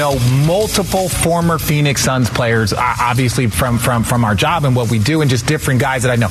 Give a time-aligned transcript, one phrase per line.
[0.00, 4.98] know multiple former Phoenix Suns players, obviously from from from our job and what we
[4.98, 6.28] do, and just different guys that I know.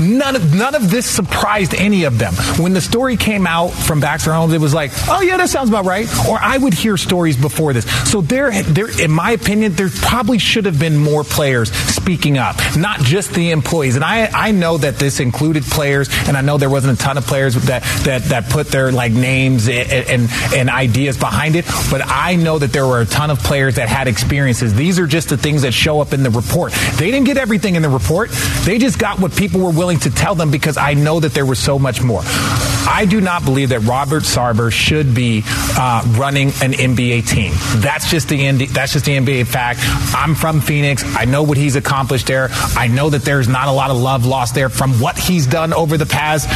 [0.00, 2.32] None of none of this surprised any of them.
[2.62, 5.68] When the story came out from Baxter Holmes, it was like, oh yeah, that sounds
[5.68, 6.08] about right.
[6.28, 7.84] Or I would hear stories before this.
[8.10, 12.56] So there, there, in my opinion, there probably should have been more players speaking up,
[12.76, 13.96] not just the employees.
[13.96, 17.18] And I I know that this included players, and I know there wasn't a ton
[17.18, 22.02] of players that that that put their like names and and, ideas behind it, but
[22.04, 24.74] I know that there were a ton of players that had experiences.
[24.74, 26.72] These are just the things that show up in the report.
[26.96, 28.30] They didn't get everything in the report.
[28.64, 31.46] They just got what people were willing to tell them because I know that there
[31.46, 32.22] was so much more.
[32.24, 37.52] I do not believe that Robert Sarver should be uh, running an NBA team.
[37.82, 39.80] That's just the that's just the NBA fact.
[40.14, 41.04] I'm from Phoenix.
[41.16, 42.48] I know what he's accomplished there.
[42.50, 45.72] I know that there's not a lot of love lost there from what he's done
[45.72, 46.48] over the past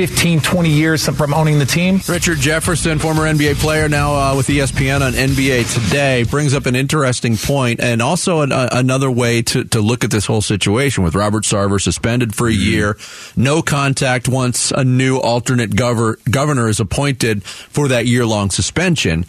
[0.00, 2.00] 15, 20 years from owning the team.
[2.08, 6.74] Richard Jefferson, former NBA player, now uh, with ESPN on NBA Today, brings up an
[6.74, 11.04] interesting point and also an, uh, another way to, to look at this whole situation
[11.04, 12.62] with Robert Sarver suspended for a mm-hmm.
[12.62, 12.98] year,
[13.36, 19.26] no contact once a new alternate gover- governor is appointed for that year long suspension.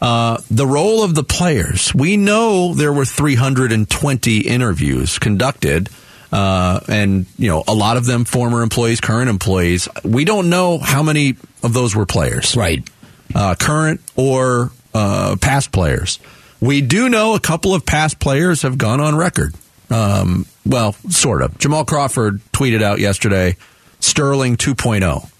[0.00, 1.94] Uh, the role of the players.
[1.94, 5.90] We know there were 320 interviews conducted.
[6.34, 9.88] Uh, and you know a lot of them former employees, current employees.
[10.02, 12.82] We don't know how many of those were players, right?
[13.32, 16.18] Uh, current or uh, past players.
[16.60, 19.54] We do know a couple of past players have gone on record.
[19.90, 21.56] Um, well, sort of.
[21.58, 23.56] Jamal Crawford tweeted out yesterday,
[24.00, 25.30] Sterling 2.0.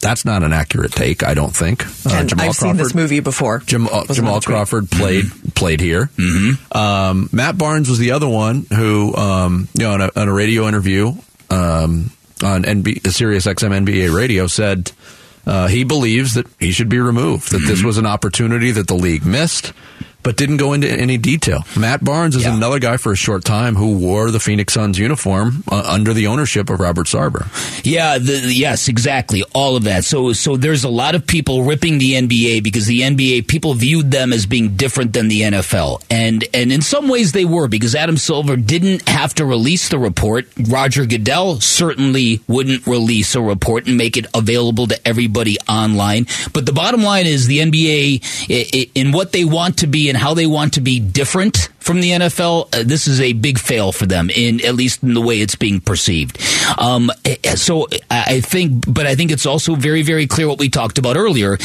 [0.00, 1.84] That's not an accurate take, I don't think.
[2.06, 3.58] Uh, I've Crawford, seen this movie before.
[3.60, 5.48] Jam- uh, Jamal Crawford played mm-hmm.
[5.50, 6.10] played here.
[6.16, 6.76] Mm-hmm.
[6.76, 10.32] Um, Matt Barnes was the other one who, um, you know, on a, on a
[10.32, 11.08] radio interview
[11.50, 12.10] um,
[12.42, 14.92] on NB- Sirius XM NBA radio said
[15.46, 17.50] uh, he believes that he should be removed.
[17.50, 17.68] That mm-hmm.
[17.68, 19.72] this was an opportunity that the league missed
[20.22, 21.64] but didn't go into any detail.
[21.76, 22.54] Matt Barnes is yeah.
[22.56, 26.26] another guy for a short time who wore the Phoenix Suns uniform uh, under the
[26.26, 27.46] ownership of Robert Sarver.
[27.84, 30.04] Yeah, the, yes, exactly, all of that.
[30.04, 34.10] So, so there's a lot of people ripping the NBA because the NBA people viewed
[34.10, 37.94] them as being different than the NFL, and and in some ways they were because
[37.94, 40.48] Adam Silver didn't have to release the report.
[40.68, 46.26] Roger Goodell certainly wouldn't release a report and make it available to everybody online.
[46.52, 50.34] But the bottom line is the NBA in what they want to be and how
[50.34, 54.04] they want to be different from the NFL, uh, this is a big fail for
[54.04, 56.38] them, in at least in the way it's being perceived.
[56.76, 57.10] Um,
[57.54, 61.16] so I think, but I think it's also very, very clear what we talked about
[61.16, 61.56] earlier.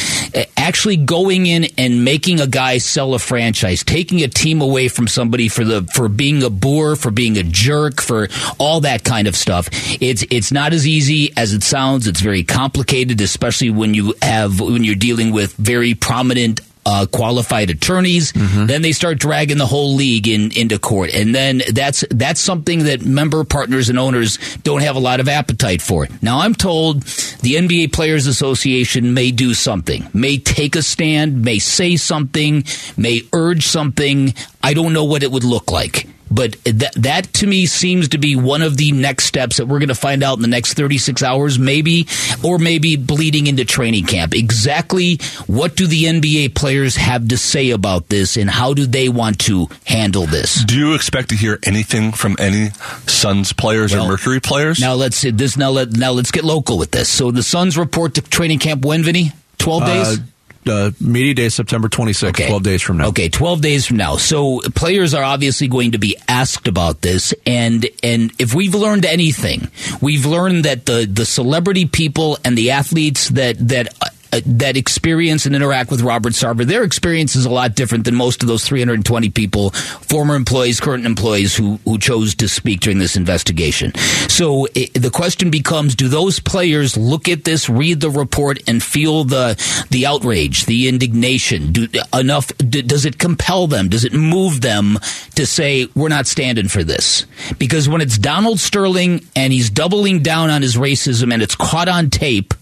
[0.56, 5.08] Actually, going in and making a guy sell a franchise, taking a team away from
[5.08, 8.28] somebody for the for being a boor, for being a jerk, for
[8.58, 9.68] all that kind of stuff.
[10.00, 12.06] It's it's not as easy as it sounds.
[12.06, 17.70] It's very complicated, especially when you have when you're dealing with very prominent uh, qualified
[17.70, 18.32] attorneys.
[18.32, 18.66] Mm-hmm.
[18.66, 22.84] Then they start dragging the whole league in, into court, and then that's that's something
[22.84, 26.08] that member partners and owners don't have a lot of appetite for.
[26.22, 31.58] Now, I'm told the NBA Players Association may do something, may take a stand, may
[31.58, 32.64] say something,
[32.96, 34.34] may urge something.
[34.62, 36.08] I don't know what it would look like.
[36.30, 39.78] But that that to me seems to be one of the next steps that we're
[39.78, 42.08] going to find out in the next 36 hours, maybe,
[42.42, 44.34] or maybe bleeding into training camp.
[44.34, 49.08] Exactly what do the NBA players have to say about this, and how do they
[49.08, 50.64] want to handle this?
[50.64, 52.70] Do you expect to hear anything from any
[53.06, 54.80] Suns players well, or Mercury players?
[54.80, 57.08] Now let's this now let now let's get local with this.
[57.08, 59.32] So the Suns report to training camp when, Vinny?
[59.58, 60.18] 12 days?
[60.18, 60.22] Uh,
[60.66, 62.48] uh, media day September 26th, okay.
[62.48, 63.08] 12 days from now.
[63.08, 64.16] Okay, 12 days from now.
[64.16, 69.04] So players are obviously going to be asked about this and and if we've learned
[69.04, 69.68] anything,
[70.00, 74.76] we've learned that the the celebrity people and the athletes that that uh, Uh, that
[74.76, 78.48] experience and interact with Robert Sarver, their experience is a lot different than most of
[78.48, 83.94] those 320 people, former employees, current employees who, who chose to speak during this investigation.
[84.28, 88.82] So it, the question becomes, do those players look at this, read the report, and
[88.82, 89.54] feel the,
[89.90, 91.70] the outrage, the indignation?
[91.70, 93.88] Do, enough, do, does it compel them?
[93.88, 94.98] Does it move them
[95.36, 97.24] to say, we're not standing for this?
[97.58, 101.88] Because when it's Donald Sterling and he's doubling down on his racism and it's caught
[101.88, 102.52] on tape,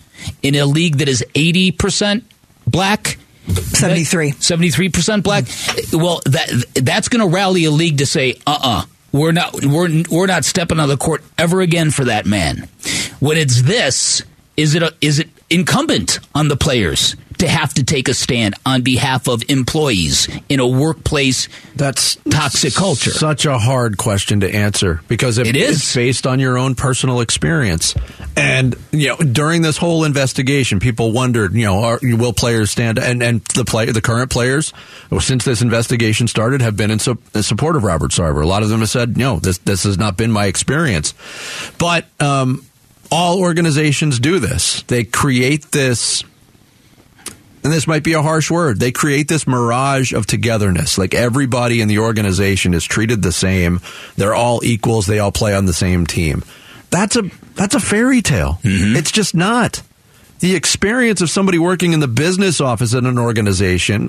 [0.43, 2.23] in a league that is 80%
[2.67, 3.19] black.
[3.49, 4.33] 73.
[4.33, 5.45] 73% black.
[5.93, 10.27] Well, that that's going to rally a league to say, uh-uh, we're not we're we're
[10.27, 12.69] not stepping on the court ever again for that man.
[13.21, 14.23] When it's this,
[14.57, 18.55] is it a, is it incumbent on the players to have to take a stand
[18.65, 23.11] on behalf of employees in a workplace that's toxic culture?
[23.11, 26.77] Such a hard question to answer because it, it is it's based on your own
[26.77, 27.97] personal experience.
[28.37, 33.01] And you know, during this whole investigation, people wondered, you know, are, will players stand?
[33.01, 34.73] And and the play, the current players,
[35.19, 38.45] since this investigation started, have been in, su- in support of Robert Sarver.
[38.45, 41.13] A lot of them have said, no, this this has not been my experience.
[41.77, 42.65] But um,
[43.11, 44.83] all organizations do this.
[44.83, 46.23] They create this
[47.63, 50.99] and this might be a harsh word, they create this mirage of togetherness.
[50.99, 53.81] Like everybody in the organization is treated the same.
[54.17, 55.07] They're all equals.
[55.07, 56.43] They all play on the same team.
[56.91, 57.23] That's a
[57.55, 58.59] that's a fairy tale.
[58.63, 58.97] Mm-hmm.
[58.97, 59.83] It's just not.
[60.41, 64.09] The experience of somebody working in the business office in an organization,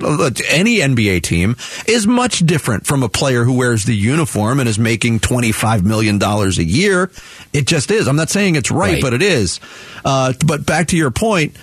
[0.50, 1.54] any NBA team,
[1.86, 6.20] is much different from a player who wears the uniform and is making $25 million
[6.20, 7.12] a year.
[7.52, 8.08] It just is.
[8.08, 9.02] I'm not saying it's right, right.
[9.02, 9.60] but it is.
[10.04, 11.54] Uh, but back to your point,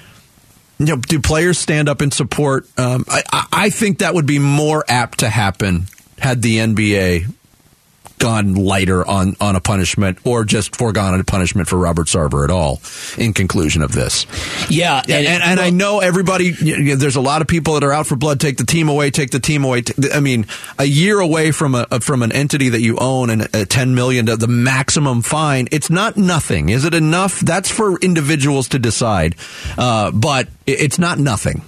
[0.87, 2.67] you know, do players stand up and support?
[2.77, 5.87] Um, I, I think that would be more apt to happen
[6.17, 7.33] had the NBA
[8.21, 12.51] gone lighter on, on a punishment or just foregone a punishment for Robert Sarver at
[12.51, 12.79] all
[13.17, 14.25] in conclusion of this.
[14.69, 14.99] Yeah.
[14.99, 17.73] And, and, and, and well, I know everybody, you know, there's a lot of people
[17.73, 18.39] that are out for blood.
[18.39, 19.83] Take the team away, take the team away.
[20.13, 20.45] I mean,
[20.77, 24.25] a year away from a, from an entity that you own and a 10 million,
[24.25, 26.69] the maximum fine, it's not nothing.
[26.69, 27.39] Is it enough?
[27.39, 29.35] That's for individuals to decide.
[29.77, 31.63] Uh, but it's not nothing.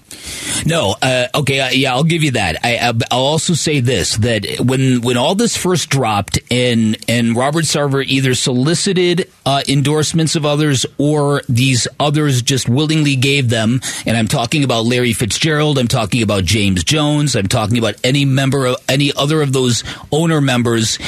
[0.66, 2.64] No, uh, okay, uh, yeah, I'll give you that.
[2.64, 7.66] I, will also say this: that when when all this first dropped, and and Robert
[7.66, 14.18] Sarver either solicited uh, endorsements of others or these others just willingly gave them, and
[14.18, 18.66] I'm talking about Larry Fitzgerald, I'm talking about James Jones, I'm talking about any member
[18.66, 21.00] of any other of those owner members.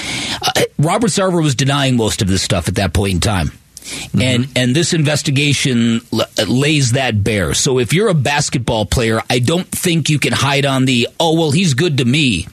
[0.42, 3.48] Uh, Robert Sarver was denying most of this stuff at that point in time.
[3.48, 4.22] Mm-hmm.
[4.22, 7.54] And and this investigation l- lays that bare.
[7.54, 11.36] So if you're a basketball player, I don't think you can hide on the oh
[11.36, 12.48] well he's good to me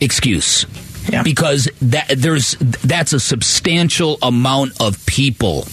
[0.00, 0.66] excuse.
[1.08, 1.22] Yeah.
[1.22, 5.66] Because that there's that's a substantial amount of people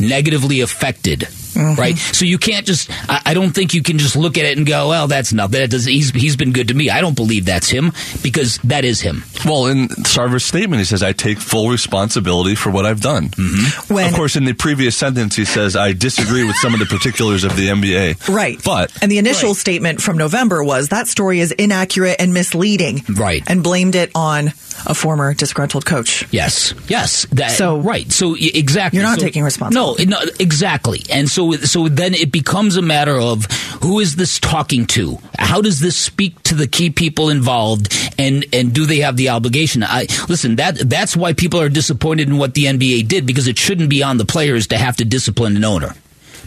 [0.00, 1.80] negatively affected Mm-hmm.
[1.80, 1.98] Right.
[1.98, 4.66] So you can't just, I, I, don't think you can just look at it and
[4.66, 5.60] go, well, that's nothing.
[5.60, 6.90] That does, he's, he's been good to me.
[6.90, 9.24] I don't believe that's him because that is him.
[9.44, 13.28] Well, in Sarver's statement, he says, I take full responsibility for what I've done.
[13.28, 13.94] Mm-hmm.
[13.94, 16.86] When, of course, in the previous sentence, he says, I disagree with some of the
[16.86, 18.28] particulars of the NBA.
[18.28, 18.62] Right.
[18.64, 19.56] But, and the initial right.
[19.56, 23.02] statement from November was that story is inaccurate and misleading.
[23.08, 23.42] Right.
[23.46, 24.52] And blamed it on
[24.86, 26.26] a former disgruntled coach.
[26.30, 26.74] Yes.
[26.88, 27.26] Yes.
[27.32, 28.10] That, so, right.
[28.10, 28.98] So, exactly.
[28.98, 30.06] You're not so, taking responsibility.
[30.06, 31.02] No, no, exactly.
[31.10, 33.46] And so, so so then it becomes a matter of
[33.82, 35.18] who is this talking to?
[35.38, 39.30] How does this speak to the key people involved, and and do they have the
[39.30, 39.82] obligation?
[39.82, 40.56] I listen.
[40.56, 44.02] That that's why people are disappointed in what the NBA did because it shouldn't be
[44.02, 45.94] on the players to have to discipline an owner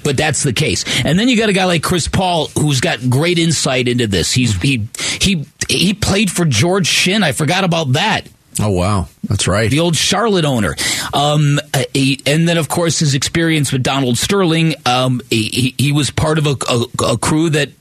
[0.04, 0.86] but that's the case.
[1.04, 4.32] And then you got a guy like Chris Paul who's got great insight into this.
[4.32, 4.88] He's he
[5.20, 7.24] he he played for George Shinn.
[7.24, 8.28] I forgot about that.
[8.60, 9.70] Oh wow, that's right.
[9.70, 10.76] The old Charlotte owner,
[11.14, 11.60] um,
[11.94, 14.76] he, and then of course his experience with Donald Sterling.
[14.86, 17.72] Um, he, he, was part of a, a, a, crew that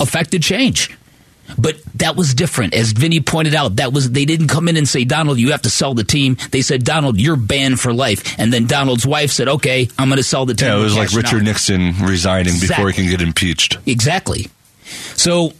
[0.00, 0.96] affected change,
[1.58, 2.72] but that was different.
[2.72, 5.62] As Vinny pointed out, that was they didn't come in and say Donald, you have
[5.62, 6.38] to sell the team.
[6.50, 10.16] They said Donald, you're banned for life, and then Donald's wife said, okay, I'm going
[10.16, 10.68] to sell the team.
[10.68, 11.44] Yeah, it was like Richard out.
[11.44, 12.68] Nixon resigning exactly.
[12.68, 13.78] before he can get impeached.
[13.84, 14.46] Exactly.
[15.14, 15.52] So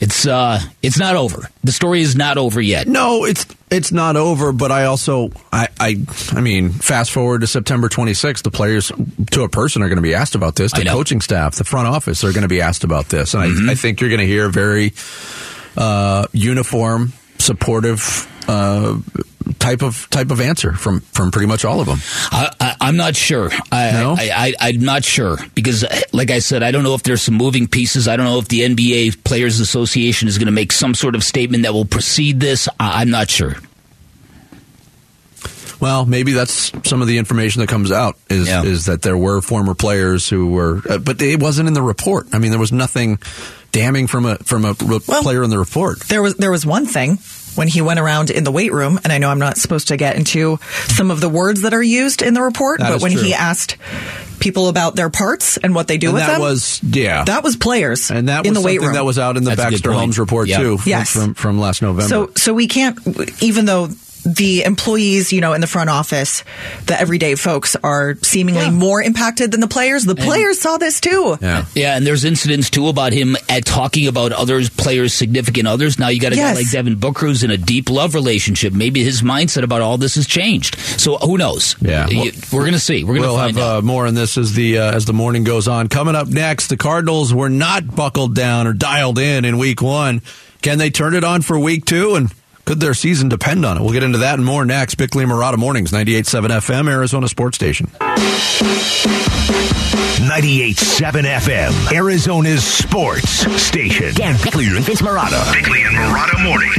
[0.00, 1.48] it's uh, it's not over.
[1.64, 2.86] The story is not over yet.
[2.86, 4.52] No, it's it's not over.
[4.52, 5.96] But I also, I, I,
[6.32, 8.92] I mean, fast forward to September 26th, the players
[9.32, 10.72] to a person are going to be asked about this.
[10.72, 13.68] The coaching staff, the front office are going to be asked about this, and mm-hmm.
[13.68, 14.92] I, I think you're going to hear very
[15.76, 18.98] uh, uniform, supportive uh,
[19.58, 21.98] type of type of answer from from pretty much all of them.
[22.32, 23.50] I, am not sure.
[23.70, 24.16] I, no?
[24.18, 27.66] I, am not sure because, like I said, I don't know if there's some moving
[27.66, 28.08] pieces.
[28.08, 31.24] I don't know if the NBA Players Association is going to make some sort of
[31.24, 32.68] statement that will precede this.
[32.80, 33.54] I, I'm not sure.
[35.80, 38.62] Well, maybe that's some of the information that comes out is yeah.
[38.62, 42.28] is that there were former players who were, uh, but it wasn't in the report.
[42.32, 43.18] I mean, there was nothing
[43.72, 46.00] damning from a from a re- well, player in the report.
[46.08, 47.18] There was there was one thing
[47.56, 49.96] when he went around in the weight room, and I know I'm not supposed to
[49.96, 53.12] get into some of the words that are used in the report, that but when
[53.12, 53.22] true.
[53.22, 53.76] he asked
[54.38, 57.42] people about their parts and what they do and with that them, was yeah, that
[57.42, 58.94] was players, and that in was the weight room.
[58.94, 60.60] that was out in the That's Baxter Holmes report yep.
[60.60, 61.10] too, yes.
[61.12, 62.08] from, from last November.
[62.08, 62.98] So so we can't
[63.42, 63.88] even though
[64.26, 66.42] the employees, you know, in the front office,
[66.86, 68.70] the everyday folks are seemingly yeah.
[68.70, 70.04] more impacted than the players.
[70.04, 71.38] The players and, saw this too.
[71.40, 71.64] Yeah.
[71.74, 71.96] Yeah.
[71.96, 75.98] And there's incidents too about him at talking about others, players, significant others.
[75.98, 76.54] Now you got a yes.
[76.54, 78.72] guy like Devin Booker who's in a deep love relationship.
[78.72, 80.78] Maybe his mindset about all this has changed.
[80.78, 81.76] So who knows?
[81.80, 82.06] Yeah.
[82.10, 83.04] Well, We're going to see.
[83.04, 85.44] We're going to we'll have uh, more on this as the, uh, as the morning
[85.44, 85.88] goes on.
[85.88, 90.22] Coming up next, the Cardinals were not buckled down or dialed in in week one.
[90.62, 92.16] Can they turn it on for week two?
[92.16, 92.32] And
[92.66, 93.80] could their season depend on it?
[93.80, 94.96] We'll get into that and more next.
[94.96, 97.86] Bickley and Marotta Mornings, 98.7 FM, Arizona Sports Station.
[100.26, 103.30] 98.7 FM, Arizona's sports
[103.62, 104.12] station.
[104.14, 105.52] Dan Bickley and Vince Marotta.
[105.54, 106.76] Bickley and Marotta Mornings.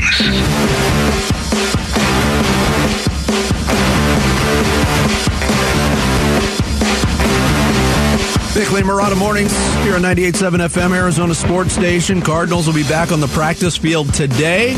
[8.54, 9.54] Bickley Marotta Mornings
[9.84, 12.22] here on 98.7 FM, Arizona Sports Station.
[12.22, 14.76] Cardinals will be back on the practice field today.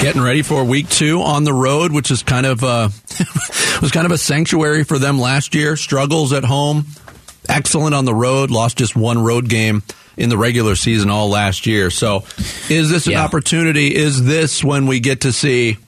[0.00, 2.90] Getting ready for week two on the road, which is kind of uh,
[3.80, 5.76] was kind of a sanctuary for them last year.
[5.76, 6.86] Struggles at home,
[7.48, 8.50] excellent on the road.
[8.50, 9.82] Lost just one road game
[10.16, 11.90] in the regular season all last year.
[11.90, 12.24] So,
[12.68, 13.94] is this an opportunity?
[13.94, 15.78] Is this when we get to see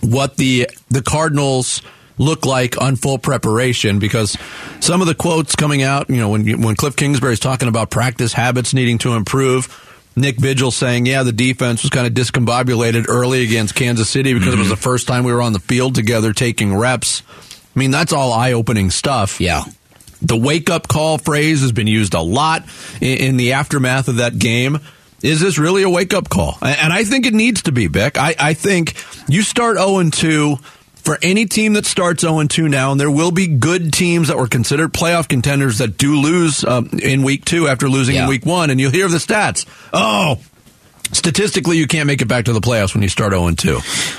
[0.00, 1.82] what the the Cardinals?
[2.18, 4.36] look like on full preparation because
[4.80, 8.34] some of the quotes coming out, you know, when when Cliff Kingsbury's talking about practice
[8.34, 9.89] habits needing to improve,
[10.20, 14.48] Nick Vigil saying, yeah, the defense was kind of discombobulated early against Kansas City because
[14.48, 14.56] mm-hmm.
[14.56, 14.74] it was mm-hmm.
[14.74, 17.22] the first time we were on the field together taking reps.
[17.74, 19.40] I mean, that's all eye opening stuff.
[19.40, 19.64] Yeah.
[20.22, 22.64] The wake up call phrase has been used a lot
[23.00, 24.78] in, in the aftermath of that game.
[25.22, 26.56] Is this really a wake up call?
[26.62, 28.16] And I think it needs to be, Beck.
[28.16, 28.94] I, I think
[29.28, 30.56] you start 0 2
[31.00, 34.36] for any team that starts 0 2 now, and there will be good teams that
[34.36, 38.24] were considered playoff contenders that do lose um, in week two after losing yeah.
[38.24, 39.66] in week one, and you'll hear the stats.
[39.92, 40.40] Oh,
[41.12, 43.78] statistically you can't make it back to the playoffs when you start 0 2.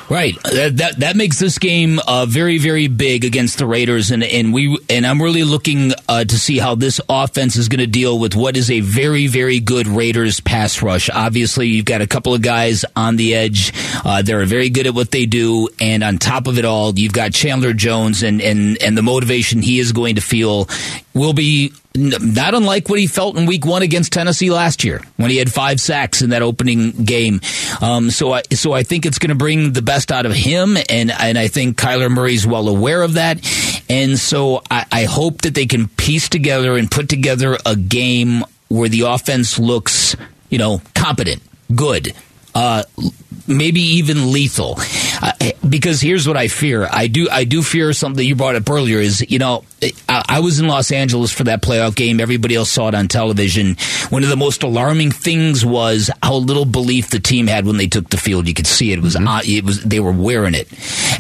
[0.10, 0.36] Right.
[0.44, 4.54] That, that, that makes this game uh, very very big against the Raiders and and
[4.54, 8.20] we and I'm really looking uh, to see how this offense is going to deal
[8.20, 11.10] with what is a very very good Raiders pass rush.
[11.10, 13.74] Obviously, you've got a couple of guys on the edge.
[14.04, 17.14] Uh, they're very good at what they do and on top of it all, you've
[17.14, 20.68] got Chandler Jones and and and the motivation he is going to feel
[21.14, 25.30] will be not unlike what he felt in week one against Tennessee last year when
[25.30, 27.42] he had five sacks in that opening game.
[27.82, 30.78] Um, so I, so I think it's going to bring the best out of him.
[30.90, 33.40] And, and I think Kyler Murray's well aware of that.
[33.90, 38.44] And so I, I hope that they can piece together and put together a game
[38.70, 40.16] where the offense looks,
[40.50, 41.42] you know, competent,
[41.76, 42.14] good,
[42.56, 42.84] uh,
[43.58, 44.78] maybe even lethal.
[45.22, 45.34] Uh,
[45.68, 46.88] because here's what I fear.
[46.92, 50.40] I do I do fear something you brought up earlier is, you know, I, I,
[50.42, 52.20] was in Los Angeles for that playoff game.
[52.20, 53.78] Everybody else saw it on television.
[54.10, 57.88] One of the most alarming things was how little belief the team had when they
[57.88, 58.48] took the field.
[58.48, 59.00] You could see it.
[59.00, 59.50] It was mm-hmm.
[59.50, 60.68] it was they were wearing it.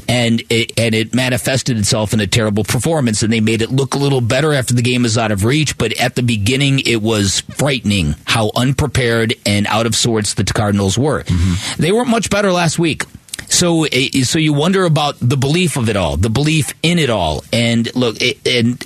[0.08, 3.96] And it and it manifested itself in a terrible performance and they made it look
[3.96, 7.02] a little better after the game was out of reach, but at the beginning it
[7.02, 11.24] was frightening how unprepared and out of sorts the Cardinals were.
[11.24, 11.82] Mm-hmm.
[11.82, 13.04] They weren't much better last week.
[13.48, 17.10] So, eh, so you wonder about the belief of it all, the belief in it
[17.10, 18.86] all, and look, and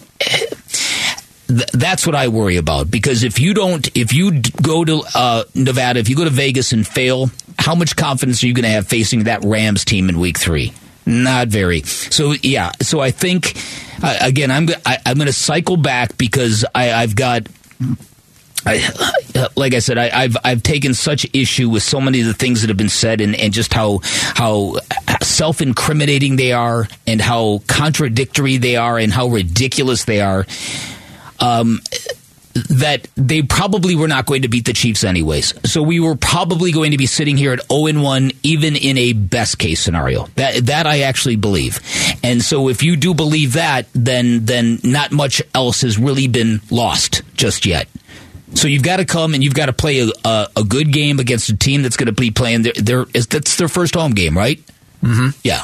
[1.47, 5.99] that's what I worry about because if you don't, if you go to uh, Nevada,
[5.99, 8.87] if you go to Vegas and fail, how much confidence are you going to have
[8.87, 10.73] facing that Rams team in Week Three?
[11.05, 11.81] Not very.
[11.83, 12.71] So yeah.
[12.81, 13.53] So I think
[14.01, 17.47] uh, again, I'm I, am i am going to cycle back because I, I've got
[18.65, 22.33] I, like I said, I, have I've taken such issue with so many of the
[22.33, 24.75] things that have been said, and, and just how how
[25.21, 30.45] self incriminating they are, and how contradictory they are, and how ridiculous they are.
[31.39, 31.81] Um,
[32.69, 35.53] that they probably were not going to beat the Chiefs anyways.
[35.69, 39.11] So we were probably going to be sitting here at 0 1 even in a
[39.11, 40.27] best case scenario.
[40.35, 41.79] That that I actually believe.
[42.23, 46.61] And so if you do believe that, then then not much else has really been
[46.71, 47.89] lost just yet.
[48.53, 51.19] So you've got to come and you've got to play a, a, a good game
[51.19, 54.37] against a team that's going to be playing their, their that's their first home game,
[54.37, 54.61] right?
[55.01, 55.29] Mm-hmm.
[55.43, 55.63] Yeah.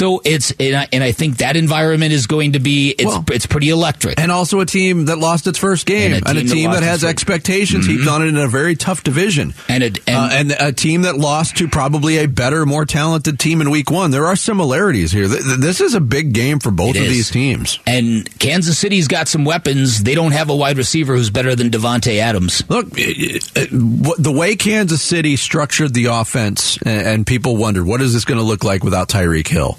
[0.00, 3.22] So it's and I, and I, think that environment is going to be it's well,
[3.30, 6.38] it's pretty electric, and also a team that lost its first game, and a team,
[6.38, 7.98] and a team that, that has expectations mm-hmm.
[7.98, 11.02] heaped on it in a very tough division, and a, and, uh, and, a team
[11.02, 14.10] that lost to probably a better, more talented team in Week One.
[14.10, 15.28] There are similarities here.
[15.28, 17.10] This is a big game for both of is.
[17.10, 20.02] these teams, and Kansas City's got some weapons.
[20.02, 22.64] They don't have a wide receiver who's better than Davante Adams.
[22.70, 28.40] Look, the way Kansas City structured the offense, and people wondered what is this going
[28.40, 29.76] to look like without Tyreek Hill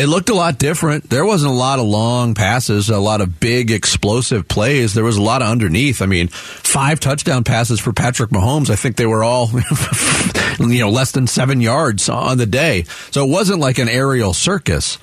[0.00, 1.10] it looked a lot different.
[1.10, 4.94] There wasn't a lot of long passes, a lot of big explosive plays.
[4.94, 6.00] There was a lot of underneath.
[6.00, 8.70] I mean, five touchdown passes for Patrick Mahomes.
[8.70, 9.50] I think they were all
[10.58, 12.84] you know, less than seven yards on the day.
[13.10, 14.96] So it wasn't like an aerial circus.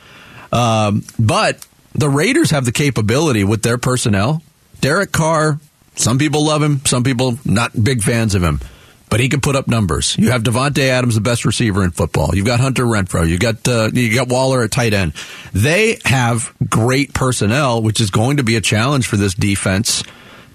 [0.52, 1.64] Um, but
[1.94, 4.42] the Raiders have the capability with their personnel.
[4.82, 5.60] Derek Carr,
[5.94, 8.62] some people love him, some people not big fans of him
[9.10, 10.18] but he can put up numbers.
[10.18, 12.36] You have Davante Adams, the best receiver in football.
[12.36, 13.28] You've got Hunter Renfrow.
[13.28, 15.14] You got uh, you got Waller at tight end.
[15.54, 20.04] They have great personnel, which is going to be a challenge for this defense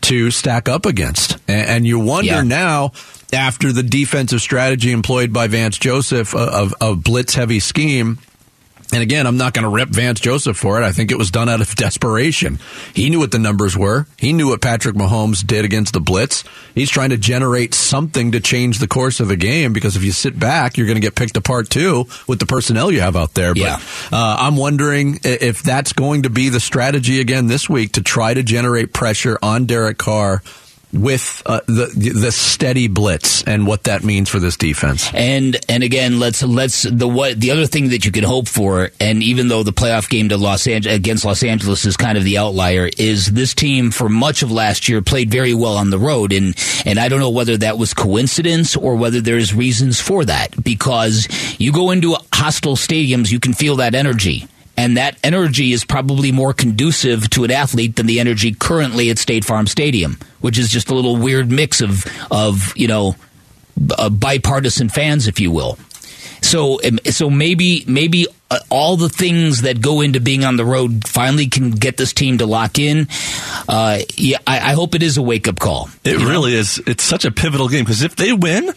[0.03, 1.39] to stack up against.
[1.49, 2.43] And, and you wonder yeah.
[2.43, 2.93] now,
[3.33, 8.19] after the defensive strategy employed by Vance Joseph of, of blitz heavy scheme,
[8.93, 10.85] and again, I'm not going to rip Vance Joseph for it.
[10.85, 12.59] I think it was done out of desperation.
[12.95, 14.07] He knew what the numbers were.
[14.19, 16.45] He knew what Patrick Mahomes did against the blitz.
[16.75, 20.13] He's trying to generate something to change the course of the game because if you
[20.13, 23.35] sit back, you're going to get picked apart too with the personnel you have out
[23.35, 23.55] there.
[23.57, 23.81] Yeah.
[24.11, 28.03] But uh, I'm wondering if that's going to be the strategy again this week to
[28.03, 30.43] try to generate pressure on Derek Carr
[30.93, 31.87] with uh, the
[32.21, 35.11] the steady blitz and what that means for this defense.
[35.15, 38.91] And and again, let's let's the what the other thing that you could hope for,
[39.01, 42.25] and even though the playoff game to Los Angeles against Los Angeles is kind of
[42.25, 45.99] the outlier, is this team for much of last year played very well on the
[45.99, 50.25] road, and and I don't know whether that was coincidence or whether there's reasons for
[50.25, 54.47] that because you go into hostile stadiums, you can feel that energy
[54.83, 59.19] and that energy is probably more conducive to an athlete than the energy currently at
[59.19, 63.15] State Farm Stadium, which is just a little weird mix of of you know
[63.97, 65.79] uh, bipartisan fans, if you will.
[66.41, 70.65] So um, so maybe maybe uh, all the things that go into being on the
[70.65, 73.07] road finally can get this team to lock in.
[73.69, 75.91] Uh, yeah, I, I, hope it is a wake up call.
[76.03, 76.59] It really know?
[76.59, 76.83] is.
[76.89, 78.73] It's such a pivotal game because if they win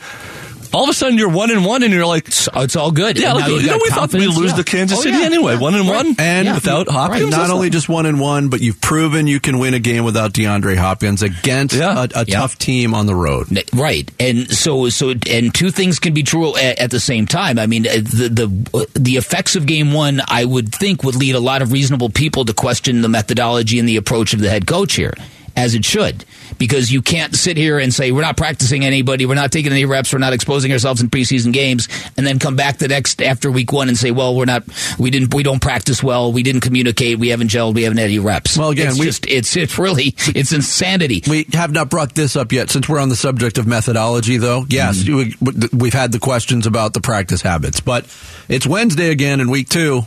[0.75, 3.17] all of a sudden you're one and one, and you're like, it's, it's all good.
[3.17, 4.57] Yeah, like, you know, we thought we lose yeah.
[4.57, 5.25] to Kansas oh, City yeah.
[5.25, 6.05] anyway, one and right.
[6.05, 6.53] one, and yeah.
[6.53, 7.23] without Hopkins.
[7.23, 7.31] Right.
[7.31, 10.33] Not only just one and one, but you've proven you can win a game without
[10.33, 13.47] DeAndre Hopkins against a, a tough team on the road.
[13.73, 17.57] Right, and so so and two things can be true at, at the same time.
[17.57, 21.35] I mean, uh, the the the effects of game one, I would think, would lead
[21.35, 24.67] a lot of reasonable people to question the methodology and the approach of the head
[24.67, 25.13] coach here
[25.55, 26.25] as it should
[26.57, 29.85] because you can't sit here and say we're not practicing anybody, we're not taking any
[29.85, 33.51] reps, we're not exposing ourselves in preseason games, and then come back the next after
[33.51, 34.63] week one and say, well, we're not,
[34.99, 38.05] we didn't, we don't practice well, we didn't communicate, we haven't gelled, we haven't had
[38.05, 38.57] any reps.
[38.57, 41.23] Well, again, it's we, just, it's it's really it's insanity.
[41.27, 44.65] We have not brought this up yet since we're on the subject of methodology, though.
[44.69, 45.45] Yes, mm-hmm.
[45.45, 48.05] we, we've had the questions about the practice habits, but
[48.47, 50.03] it's Wednesday again in week two.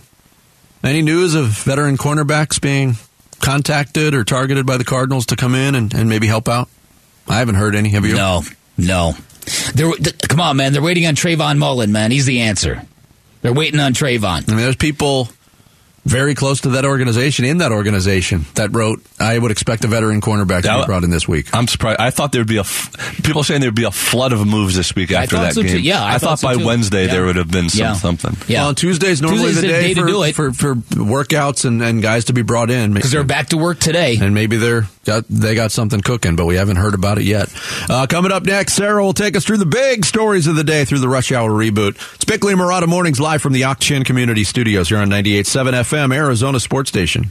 [0.83, 2.97] Any news of veteran cornerbacks being
[3.41, 6.69] contacted or targeted by the Cardinals to come in and, and maybe help out?
[7.27, 7.91] I haven't heard any.
[7.91, 8.15] Have you?
[8.15, 8.43] No,
[8.77, 9.13] no.
[9.75, 9.93] They're,
[10.29, 10.73] come on, man.
[10.73, 12.11] They're waiting on Trayvon Mullen, man.
[12.11, 12.83] He's the answer.
[13.43, 14.49] They're waiting on Trayvon.
[14.49, 15.29] I mean, there's people
[16.09, 20.21] very close to that organization in that organization that wrote, I would expect a veteran
[20.21, 21.55] cornerback to be brought in this week.
[21.55, 22.01] I'm surprised.
[22.01, 24.47] I thought there would be a, f- people saying there would be a flood of
[24.47, 25.73] moves this week after that so game.
[25.73, 25.81] Too.
[25.81, 27.13] Yeah, I, I thought, thought so by Wednesday yeah.
[27.13, 27.93] there would have been some, yeah.
[27.93, 28.37] something.
[28.49, 28.63] Yeah.
[28.63, 32.33] Well, Tuesday's normally Tuesday's the day, day for, for, for, workouts and, and guys to
[32.33, 32.95] be brought in.
[32.95, 34.17] Because they're back to work today.
[34.21, 37.53] And maybe they're got, they got something cooking, but we haven't heard about it yet.
[37.89, 40.85] Uh, coming up next, Sarah will take us through the big stories of the day
[40.85, 41.97] through the Rush Hour reboot.
[42.15, 45.98] It's Bickley and Marotta Mornings live from the Ak-Chin Community Studios here on 98.7 FM,
[45.99, 47.25] Arizona Sports Station.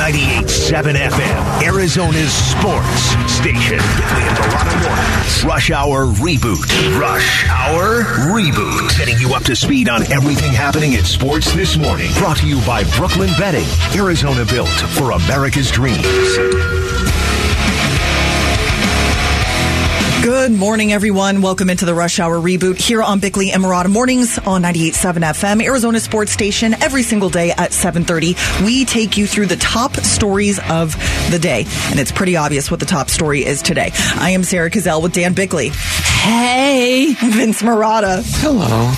[0.00, 3.78] 98.7 FM, Arizona's sports station.
[3.78, 5.44] Bickley and Marotta Mornings.
[5.44, 6.98] Rush Hour Reboot.
[6.98, 8.02] Rush Hour
[8.34, 8.98] Reboot.
[8.98, 12.10] Getting you up to speed on everything happening in sports this morning.
[12.18, 13.66] Brought to you by Brooklyn Betting.
[13.94, 16.04] Arizona built for America's dreams.
[20.40, 21.42] Good morning, everyone.
[21.42, 25.62] Welcome into the Rush Hour reboot here on Bickley and Marotta Mornings on 98.7 FM,
[25.62, 28.64] Arizona Sports Station, every single day at 7.30.
[28.64, 30.96] We take you through the top stories of
[31.30, 33.90] the day, and it's pretty obvious what the top story is today.
[34.14, 35.68] I am Sarah Cazell with Dan Bickley.
[35.68, 37.12] Hey!
[37.20, 38.22] Vince Marotta.
[38.40, 38.94] Hello.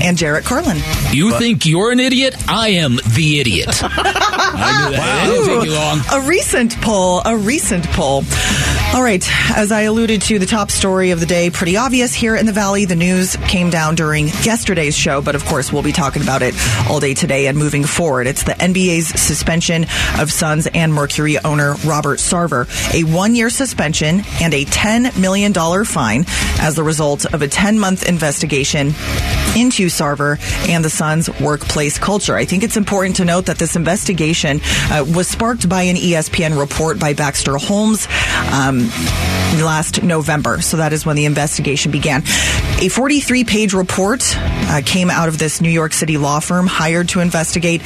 [0.00, 0.78] And Jarrett Carlin.
[1.10, 2.36] You but- think you're an idiot?
[2.48, 3.82] I am the idiot.
[4.54, 4.90] Wow.
[6.12, 8.24] A recent poll, a recent poll.
[8.94, 9.24] All right,
[9.56, 12.46] as I alluded to, the top top story of the day, pretty obvious here in
[12.46, 12.86] the Valley.
[12.86, 16.54] The news came down during yesterday's show, but of course, we'll be talking about it
[16.88, 18.26] all day today and moving forward.
[18.26, 19.84] It's the NBA's suspension
[20.18, 25.52] of Suns and Mercury owner Robert Sarver, a one year suspension and a $10 million
[25.84, 26.24] fine
[26.60, 28.94] as the result of a 10 month investigation
[29.54, 30.38] into Sarver
[30.68, 32.36] and the Suns' workplace culture.
[32.36, 36.58] I think it's important to note that this investigation uh, was sparked by an ESPN
[36.58, 38.06] report by Baxter Holmes
[38.52, 38.88] um,
[39.62, 40.60] last November.
[40.60, 42.22] So that is when the investigation began.
[42.80, 47.08] A 43 page report uh, came out of this New York City law firm hired
[47.10, 47.80] to investigate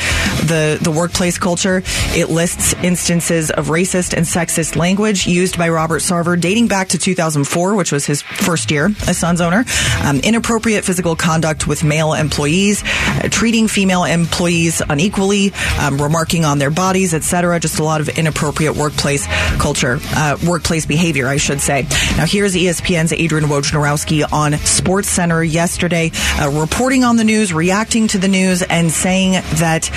[0.45, 1.83] the, the workplace culture.
[2.15, 6.99] It lists instances of racist and sexist language used by Robert Sarver dating back to
[6.99, 9.65] 2004, which was his first year as Suns owner,
[10.03, 16.59] um, inappropriate physical conduct with male employees, uh, treating female employees unequally, um, remarking on
[16.59, 17.61] their bodies, etc.
[17.61, 19.27] Just a lot of inappropriate workplace
[19.59, 21.83] culture, uh, workplace behavior, I should say.
[22.17, 28.09] Now, here's ESPN's Adrian Wojnarowski on Sports Center yesterday, uh, reporting on the news, reacting
[28.09, 29.91] to the news, and saying that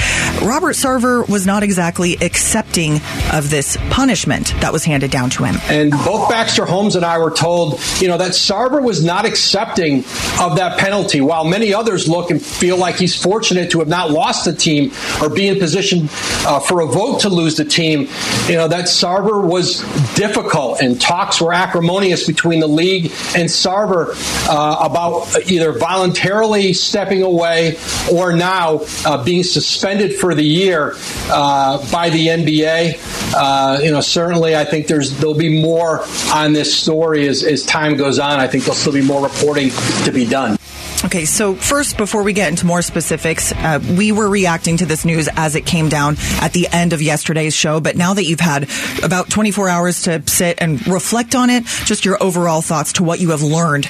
[0.44, 3.00] Robert Sarver was not exactly accepting
[3.32, 5.56] of this punishment that was handed down to him.
[5.70, 10.00] And both Baxter Holmes and I were told, you know, that Sarver was not accepting
[10.40, 14.12] of that penalty, while many others look and feel like he's fortunate to have not
[14.12, 16.10] lost the team or be in position
[16.46, 18.08] uh, for a vote to lose the team.
[18.48, 19.82] You know, that Sarver was
[20.16, 24.16] difficult and talks were acrimonious between the league and Sarver
[24.50, 27.78] uh, about either voluntarily stepping away
[28.12, 30.96] or now uh, being suspended for the year
[31.30, 33.34] uh, by the NBA.
[33.34, 37.66] Uh, you know, certainly, I think there's there'll be more on this story as, as
[37.66, 38.40] time goes on.
[38.40, 39.70] I think there'll still be more reporting
[40.04, 40.58] to be done.
[41.04, 45.04] Okay, so first, before we get into more specifics, uh, we were reacting to this
[45.04, 47.80] news as it came down at the end of yesterday's show.
[47.80, 48.70] But now that you've had
[49.04, 53.20] about 24 hours to sit and reflect on it, just your overall thoughts to what
[53.20, 53.88] you have learned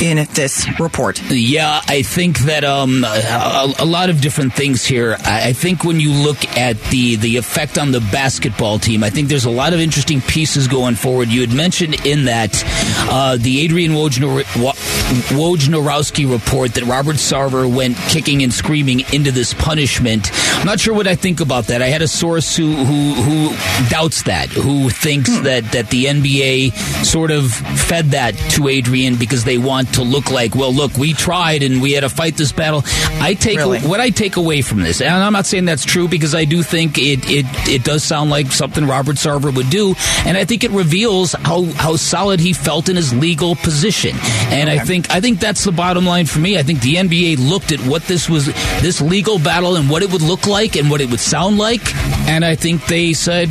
[0.00, 1.20] in this report.
[1.30, 5.16] Yeah, I think that um, a, a, lot of different things here.
[5.24, 9.28] I think when you look at the the effect on the basketball team, I think
[9.28, 11.28] there's a lot of interesting pieces going forward.
[11.28, 12.62] You had mentioned in that
[13.10, 19.54] uh, the Adrian Wojnarowski report report that Robert Sarver went kicking and screaming into this
[19.54, 20.30] punishment.
[20.58, 21.80] I'm not sure what I think about that.
[21.80, 25.44] I had a source who who, who doubts that, who thinks hmm.
[25.44, 26.72] that that the NBA
[27.04, 31.14] sort of fed that to Adrian because they want to look like, well, look, we
[31.14, 32.82] tried and we had to fight this battle.
[33.22, 33.80] I take really?
[33.80, 36.62] what I take away from this, and I'm not saying that's true because I do
[36.62, 39.94] think it it it does sound like something Robert Sarver would do,
[40.26, 44.14] and I think it reveals how how solid he felt in his legal position.
[44.50, 44.78] And okay.
[44.78, 46.58] I think I think that's the bottom line for me.
[46.58, 48.46] I think the NBA looked at what this was,
[48.82, 51.94] this legal battle, and what it would look like and what it would sound like,
[52.28, 53.48] and I think they said,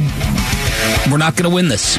[1.10, 1.97] "We're not going to win this."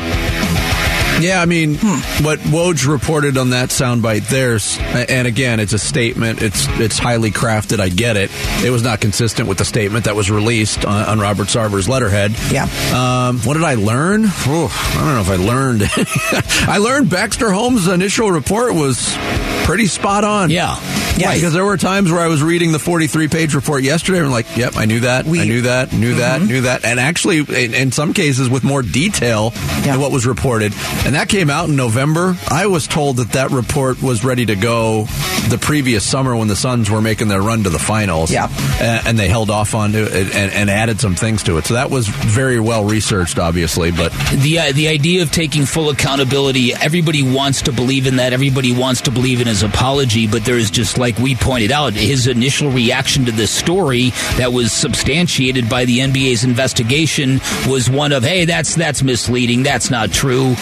[1.23, 2.25] Yeah, I mean, hmm.
[2.25, 6.43] what Woj reported on that soundbite there's, and again, it's a statement.
[6.43, 7.79] It's it's highly crafted.
[7.79, 8.31] I get it.
[8.65, 12.35] It was not consistent with the statement that was released on, on Robert Sarver's letterhead.
[12.51, 12.65] Yeah.
[12.93, 14.25] Um, what did I learn?
[14.27, 15.83] Oh, I don't know if I learned.
[16.69, 19.17] I learned Baxter Holmes' initial report was
[19.65, 20.51] pretty spot on.
[20.51, 20.77] Yeah.
[21.17, 21.35] Yeah, right.
[21.35, 24.33] because there were times where I was reading the 43 page report yesterday and I'm
[24.33, 26.19] like, yep, I knew that, we, I knew that, knew mm-hmm.
[26.19, 26.85] that, knew that.
[26.87, 29.93] And actually, in, in some cases, with more detail yeah.
[29.93, 30.73] than what was reported.
[31.05, 32.37] And that came out in November.
[32.49, 35.07] I was told that that report was ready to go
[35.49, 38.31] the previous summer when the Suns were making their run to the finals.
[38.31, 38.49] Yeah.
[38.81, 41.67] And, and they held off on it and, and, added some things to it.
[41.67, 43.91] So that was very well researched, obviously.
[43.91, 48.33] But the, uh, the idea of taking full accountability, everybody wants to believe in that.
[48.33, 51.93] Everybody wants to believe in his apology, but there is just like we pointed out,
[51.93, 58.13] his initial reaction to this story that was substantiated by the NBA's investigation was one
[58.13, 59.63] of, "Hey, that's that's misleading.
[59.63, 60.55] That's not true.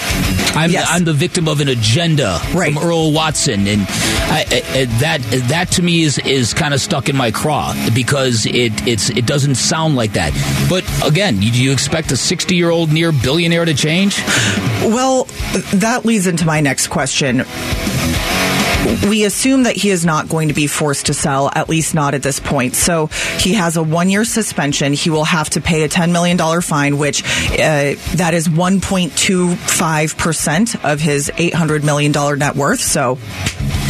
[0.54, 0.86] I'm yes.
[0.90, 2.72] I'm the victim of an agenda right.
[2.72, 7.08] from Earl Watson." And I, I, that that to me is is kind of stuck
[7.08, 10.32] in my craw because it it's it doesn't sound like that.
[10.68, 14.18] But again, do you expect a 60 year old near billionaire to change?
[14.82, 15.24] Well,
[15.74, 17.44] that leads into my next question
[19.08, 22.14] we assume that he is not going to be forced to sell, at least not
[22.14, 22.74] at this point.
[22.74, 23.06] So
[23.38, 24.92] he has a one year suspension.
[24.92, 31.00] He will have to pay a $10 million fine, which uh, that is 1.25% of
[31.00, 32.80] his $800 million net worth.
[32.80, 33.18] So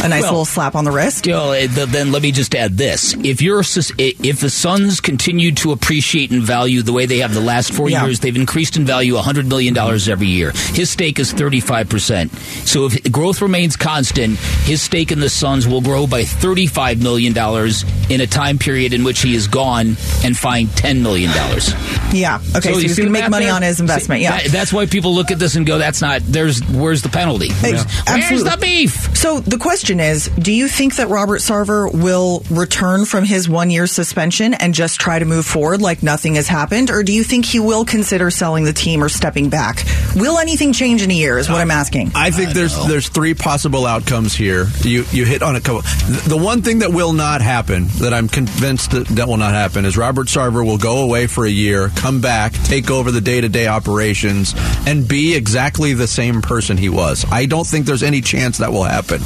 [0.03, 1.25] a nice well, little slap on the wrist.
[1.25, 5.71] You know, then let me just add this: if you're if the Suns continue to
[5.71, 8.05] appreciate in value the way they have the last four yeah.
[8.05, 10.51] years, they've increased in value hundred million dollars every year.
[10.73, 12.31] His stake is thirty five percent.
[12.65, 17.01] So if growth remains constant, his stake in the Suns will grow by thirty five
[17.01, 21.31] million dollars in a time period in which he is gone and fined ten million
[21.31, 21.73] dollars.
[22.13, 22.39] Yeah.
[22.55, 22.69] Okay.
[22.69, 23.53] So, so he's going to make money there?
[23.53, 24.21] on his investment.
[24.21, 24.41] Yeah.
[24.41, 26.21] That, that's why people look at this and go, "That's not.
[26.21, 27.51] There's where's the penalty?
[27.61, 28.29] Where's, yeah.
[28.29, 32.43] where's the beef?" So the question question is Do you think that Robert Sarver will
[32.49, 36.47] return from his one year suspension and just try to move forward like nothing has
[36.47, 36.89] happened?
[36.89, 39.83] Or do you think he will consider selling the team or stepping back?
[40.15, 42.11] Will anything change in a year, is what I'm asking.
[42.15, 42.87] I think I there's know.
[42.87, 44.67] there's three possible outcomes here.
[44.81, 45.81] You you hit on a couple.
[46.27, 49.85] The one thing that will not happen, that I'm convinced that, that will not happen,
[49.85, 53.41] is Robert Sarver will go away for a year, come back, take over the day
[53.41, 54.53] to day operations,
[54.85, 57.25] and be exactly the same person he was.
[57.31, 59.21] I don't think there's any chance that will happen.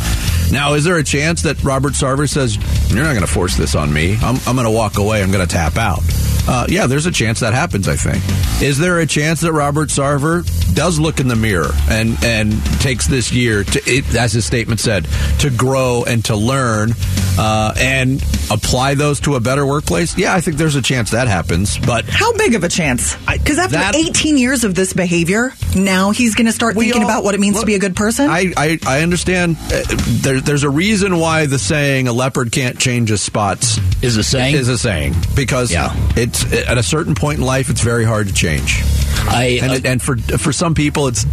[0.55, 2.55] Now, is there a chance that Robert Sarver says,
[2.89, 4.17] You're not going to force this on me?
[4.21, 5.21] I'm, I'm going to walk away.
[5.21, 5.99] I'm going to tap out.
[6.47, 7.87] Uh, yeah, there's a chance that happens.
[7.87, 8.23] I think.
[8.61, 13.07] Is there a chance that Robert Sarver does look in the mirror and and takes
[13.07, 15.07] this year to, it, as his statement said,
[15.39, 16.91] to grow and to learn
[17.37, 20.17] uh, and apply those to a better workplace?
[20.17, 21.77] Yeah, I think there's a chance that happens.
[21.79, 23.15] But how big of a chance?
[23.25, 27.09] Because after that, 18 years of this behavior, now he's going to start thinking all,
[27.09, 28.29] about what it means look, to be a good person.
[28.29, 29.57] I I, I understand.
[29.71, 29.83] Uh,
[30.21, 34.23] there, there's a reason why the saying "a leopard can't change his spots" is a
[34.23, 34.55] saying.
[34.55, 35.95] Is a saying because yeah.
[36.15, 38.81] it it's at a certain point in life, it's very hard to change.
[39.27, 41.25] I and, uh, it, and for for some people, it's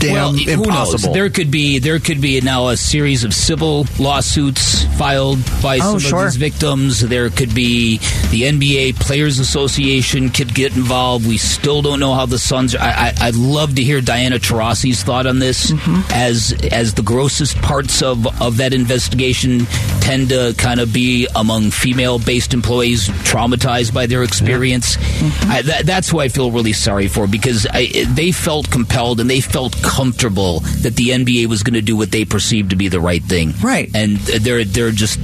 [0.00, 1.12] damn well, impossible.
[1.12, 5.98] There could be there could be now a series of civil lawsuits filed by oh,
[5.98, 6.26] some sure.
[6.26, 7.00] of these victims.
[7.00, 7.98] There could be
[8.30, 11.26] the NBA Players Association could get involved.
[11.26, 12.74] We still don't know how the Suns.
[12.74, 16.00] I, I, would love to hear Diana Taurasi's thought on this, mm-hmm.
[16.12, 19.66] as as the grossest parts of of that investigation
[20.00, 24.96] tend to kind of be among female based employees traumatized by their experience.
[24.96, 25.50] Mm-hmm.
[25.50, 29.28] I, that, that's who I feel really sorry for because I, they felt compelled and
[29.28, 32.88] they felt comfortable that the NBA was going to do what they perceived to be
[32.88, 33.52] the right thing.
[33.62, 33.90] Right.
[33.94, 35.20] And they're they're just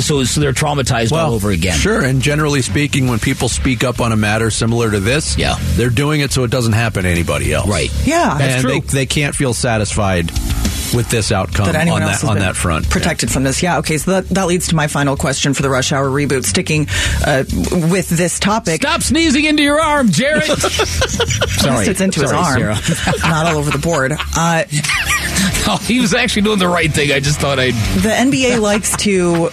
[0.00, 1.78] so so they're traumatized well, all over again.
[1.78, 2.04] Sure.
[2.04, 5.90] And generally speaking, when people speak up on a matter similar to this, yeah, they're
[5.90, 7.68] doing it so it doesn't happen to anybody else.
[7.68, 7.90] Right.
[8.04, 8.36] Yeah.
[8.38, 8.80] That's and true.
[8.80, 10.30] They, they can't feel satisfied
[10.94, 12.88] with this outcome that anyone on else that on that front.
[12.90, 13.34] Protected yeah.
[13.34, 13.78] from this, yeah.
[13.78, 16.44] Okay, so that, that leads to my final question for the Rush Hour reboot.
[16.44, 16.86] Sticking
[17.26, 17.44] uh,
[17.90, 20.44] with this topic, stop sneezing into your arm, Jared.
[20.46, 24.12] Sorry, it's into Sorry, his arm, not all over the board.
[24.36, 24.64] Uh,
[25.66, 27.12] no, he was actually doing the right thing.
[27.12, 27.74] I just thought I'd.
[27.74, 29.50] The NBA likes to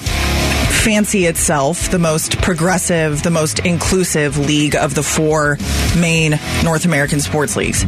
[0.84, 5.58] fancy itself the most progressive, the most inclusive league of the four
[5.98, 6.32] main
[6.64, 7.86] North American sports leagues.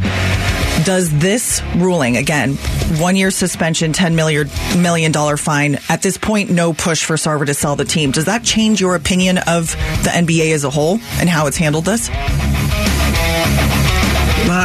[0.83, 2.55] Does this ruling, again,
[2.99, 4.13] one year suspension, $10
[4.81, 8.43] million fine, at this point, no push for Sarver to sell the team, does that
[8.43, 9.71] change your opinion of
[10.03, 12.09] the NBA as a whole and how it's handled this?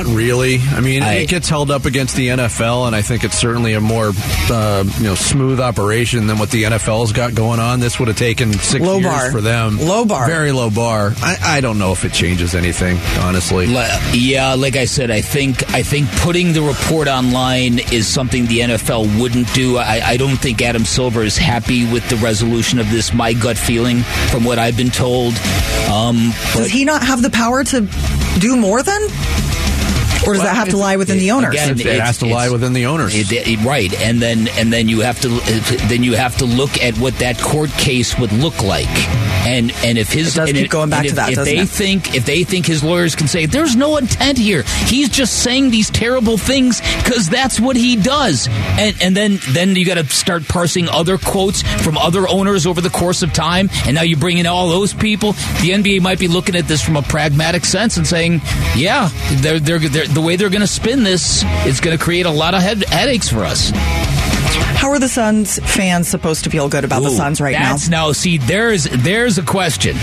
[0.02, 0.60] Not really.
[0.60, 3.74] I mean, I, it gets held up against the NFL, and I think it's certainly
[3.74, 4.12] a more
[4.50, 7.80] uh, you know smooth operation than what the NFL's got going on.
[7.80, 9.30] This would have taken six low years bar.
[9.30, 9.76] for them.
[9.78, 11.12] Low bar, very low bar.
[11.18, 13.66] I, I don't know if it changes anything, honestly.
[14.12, 18.60] Yeah, like I said, I think I think putting the report online is something the
[18.60, 19.76] NFL wouldn't do.
[19.76, 23.12] I, I don't think Adam Silver is happy with the resolution of this.
[23.12, 25.34] My gut feeling, from what I've been told,
[25.90, 27.86] um, does he not have the power to
[28.38, 29.02] do more then?
[30.26, 31.54] Or does well, that have to lie within it, the owners?
[31.54, 33.92] Again, it has to lie within the owners, it, right?
[34.00, 35.28] And then and then you have to
[35.88, 38.88] then you have to look at what that court case would look like,
[39.46, 42.14] and and if his it does keep going back to if, that, if they think
[42.14, 45.90] if they think his lawyers can say there's no intent here, he's just saying these
[45.90, 50.46] terrible things because that's what he does, and and then then you got to start
[50.48, 54.38] parsing other quotes from other owners over the course of time, and now you bring
[54.38, 55.32] in all those people.
[55.32, 58.40] The NBA might be looking at this from a pragmatic sense and saying,
[58.76, 62.26] yeah, they're they're, they're the way they're going to spin this is going to create
[62.26, 63.70] a lot of head- headaches for us.
[64.80, 67.88] How are the Suns fans supposed to feel good about Ooh, the Suns right that's
[67.88, 68.06] now?
[68.06, 69.96] Now, see, there's there's a question.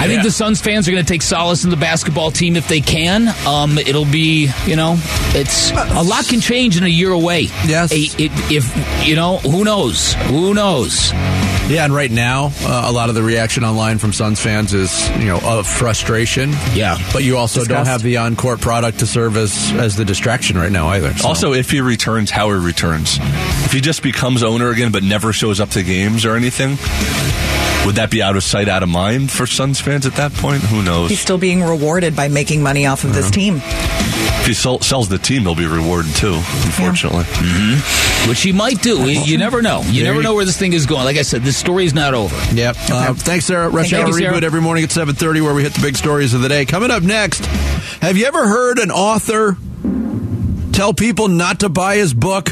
[0.00, 2.66] I think the Suns fans are going to take solace in the basketball team if
[2.68, 3.28] they can.
[3.46, 4.96] Um, it'll be, you know,
[5.34, 7.48] it's a lot can change in a year away.
[7.66, 7.92] Yes.
[7.92, 10.14] A, it, if you know, who knows?
[10.14, 11.12] Who knows?
[11.70, 15.08] Yeah, and right now, uh, a lot of the reaction online from Suns fans is,
[15.10, 16.50] you know, of frustration.
[16.74, 17.76] Yeah, but you also Disgust.
[17.76, 21.14] don't have the on-court product to serve as as the distraction right now either.
[21.14, 21.28] So.
[21.28, 23.18] Also, if he returns, how he returns.
[23.20, 26.76] If he just becomes owner again, but never shows up to games or anything,
[27.86, 30.62] would that be out of sight, out of mind for Suns fans at that point?
[30.62, 31.10] Who knows?
[31.10, 33.20] He's still being rewarded by making money off of uh-huh.
[33.20, 33.60] this team.
[33.62, 36.34] If he sell, sells the team, he'll be rewarded too.
[36.34, 37.42] Unfortunately, yeah.
[37.42, 38.28] mm-hmm.
[38.28, 39.10] which he might do.
[39.10, 39.82] You never know.
[39.84, 41.04] You there never know where this thing is going.
[41.04, 42.34] Like I said, this story is not over.
[42.54, 42.76] Yep.
[42.76, 42.92] Okay.
[42.92, 43.68] Uh, thanks, Sarah.
[43.68, 45.96] Rush Thank Hour you, Reboot every morning at seven thirty, where we hit the big
[45.96, 46.64] stories of the day.
[46.64, 47.44] Coming up next,
[48.00, 49.56] have you ever heard an author
[50.72, 52.48] tell people not to buy his book?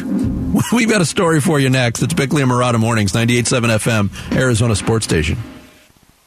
[0.72, 2.02] We've got a story for you next.
[2.02, 5.36] It's Bickley and Marotta Mornings, 98.7 FM, Arizona Sports Station.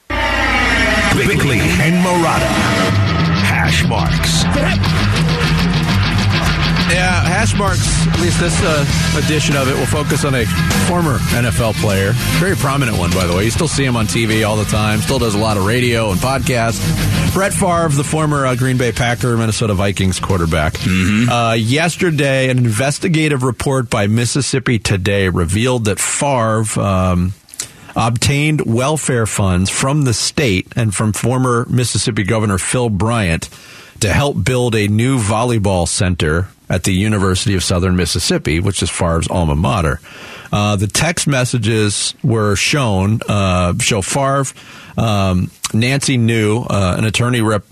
[0.07, 2.47] Bickley and Marotta.
[3.43, 5.30] Hash marks.
[6.91, 8.85] Yeah, Hash marks, at least this uh,
[9.23, 10.45] edition of it, will focus on a
[10.89, 12.11] former NFL player.
[12.39, 13.45] Very prominent one, by the way.
[13.45, 16.11] You still see him on TV all the time, still does a lot of radio
[16.11, 16.81] and podcasts.
[17.33, 20.73] Brett Favre, the former uh, Green Bay Packer, Minnesota Vikings quarterback.
[20.73, 21.29] Mm-hmm.
[21.29, 26.65] Uh, yesterday, an investigative report by Mississippi Today revealed that Favre.
[26.79, 27.33] Um,
[27.93, 33.49] obtained welfare funds from the state and from former Mississippi Governor Phil Bryant
[34.01, 38.89] to help build a new volleyball center at the University of Southern Mississippi, which is
[38.89, 39.99] Favre's alma mater.
[40.51, 44.53] Uh, the text messages were shown, uh, show Favre,
[44.97, 47.63] um, Nancy New, uh, an attorney rep,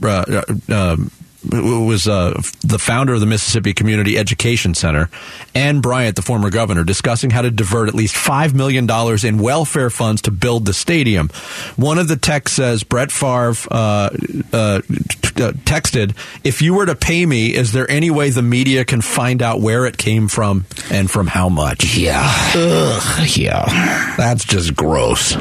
[1.52, 5.10] who was uh, the founder of the Mississippi Community Education Center,
[5.56, 8.90] and Bryant, the former governor, discussing how to divert at least $5 million
[9.26, 11.30] in welfare funds to build the stadium.
[11.76, 14.10] One of the texts says Brett Favre uh,
[14.52, 19.02] uh, texted, If you were to pay me, is there any way the media can
[19.02, 21.98] find out where it came from and from how much?
[21.98, 22.22] Yeah.
[22.56, 24.16] Ugh, yeah.
[24.18, 25.36] That's just gross.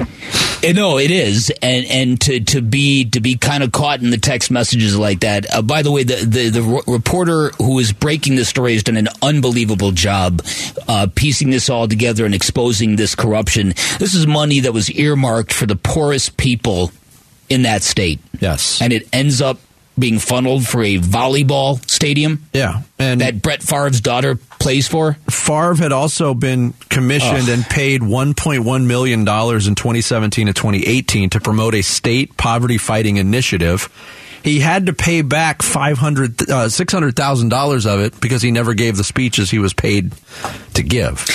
[0.63, 4.19] No, it is, and and to, to be to be kind of caught in the
[4.19, 5.53] text messages like that.
[5.55, 8.97] Uh, by the way, the, the, the reporter who is breaking the story has done
[8.97, 10.43] an unbelievable job
[10.89, 13.69] uh, piecing this all together and exposing this corruption.
[13.99, 16.91] This is money that was earmarked for the poorest people
[17.49, 18.21] in that state.
[18.41, 19.59] Yes, and it ends up
[19.99, 22.45] being funneled for a volleyball stadium.
[22.53, 25.19] Yeah, and that Brett Favre's daughter plays for.
[25.49, 31.41] Favre had also been commissioned and paid 1.1 million dollars in 2017 and 2018 to
[31.41, 33.89] promote a state poverty fighting initiative.
[34.45, 38.43] He had to pay back five hundred, uh, six hundred thousand dollars of it because
[38.43, 40.13] he never gave the speeches he was paid
[40.75, 41.27] to give.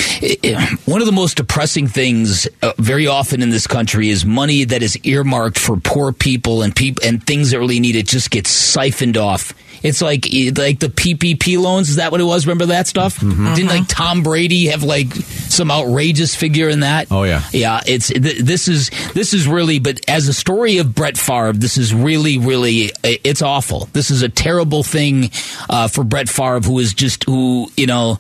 [0.86, 4.84] One of the most depressing things, uh, very often in this country, is money that
[4.84, 8.52] is earmarked for poor people and people and things that really need it just gets
[8.52, 10.26] siphoned off it's like
[10.58, 11.90] like the PPP loans.
[11.90, 12.48] Is that what it was?
[12.48, 13.20] Remember that stuff?
[13.20, 13.54] Mm-hmm.
[13.54, 17.08] Didn't like Tom Brady have like some outrageous figure in that?
[17.12, 17.82] Oh yeah, yeah.
[17.86, 19.80] It's th- this is this is really.
[19.80, 23.90] But as a story of Brett Favre, this is really really it's awful.
[23.94, 25.32] This is a terrible thing
[25.70, 28.20] uh, for Brett Favre, who is just who you know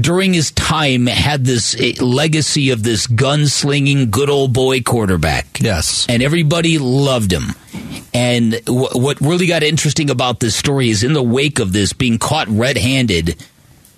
[0.00, 5.60] during his time had this eh, legacy of this gunslinging good old boy quarterback.
[5.60, 6.06] Yes.
[6.08, 7.54] And everybody loved him.
[8.14, 11.92] And w- what really got interesting about this story is in the wake of this
[11.92, 13.42] being caught red handed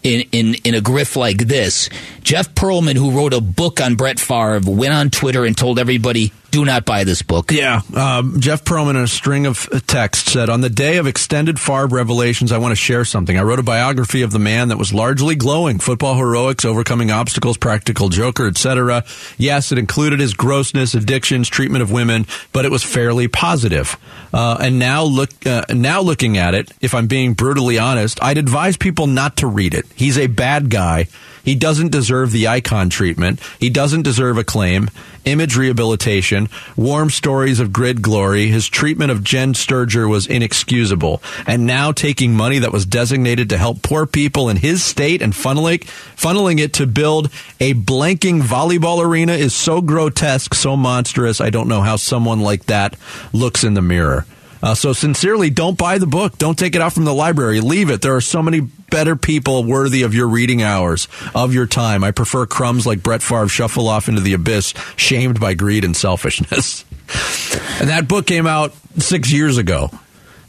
[0.05, 1.88] in, in, in a grift like this,
[2.23, 6.31] Jeff Pearlman, who wrote a book on Brett Favre, went on Twitter and told everybody,
[6.55, 7.51] do not buy this book.
[7.51, 7.81] Yeah.
[7.97, 11.88] Um, Jeff Pearlman, in a string of texts, said, On the day of extended Favre
[11.88, 13.37] revelations, I want to share something.
[13.37, 17.57] I wrote a biography of the man that was largely glowing football heroics, overcoming obstacles,
[17.57, 19.03] practical joker, etc.
[19.37, 23.97] Yes, it included his grossness, addictions, treatment of women, but it was fairly positive.
[24.33, 28.38] Uh, and now, look, uh, now looking at it, if I'm being brutally honest, I'd
[28.38, 29.87] advise people not to read it.
[29.94, 31.07] He's a bad guy
[31.44, 33.38] he doesn't deserve the icon treatment.
[33.61, 34.88] He doesn't deserve acclaim,
[35.26, 38.46] image rehabilitation, warm stories of grid glory.
[38.46, 41.22] His treatment of Jenn Sterger was inexcusable.
[41.46, 45.35] And now taking money that was designated to help poor people in his state and
[45.35, 45.85] funneling,
[46.16, 47.26] funneling it to build
[47.61, 51.42] a blanking volleyball arena is so grotesque, so monstrous.
[51.42, 52.96] I don't know how someone like that
[53.35, 54.24] looks in the mirror.
[54.64, 56.38] Uh, so sincerely, don't buy the book.
[56.38, 57.61] Don't take it out from the library.
[57.61, 58.00] Leave it.
[58.00, 62.03] There are so many better people worthy of your reading hours, of your time.
[62.03, 65.94] I prefer crumbs like Brett Favre shuffle off into the abyss, shamed by greed and
[65.94, 66.87] selfishness.
[67.79, 69.90] and that book came out six years ago.